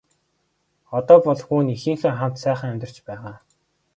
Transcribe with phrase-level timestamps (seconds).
[0.97, 3.35] Одоо бол хүү нь эхийнхээ хамт сайхан амьдарч байгаа.